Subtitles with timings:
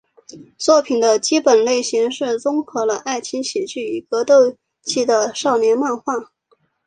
[0.57, 6.15] 作品的基本类型是综合了爱情喜剧与格斗技的少年漫画。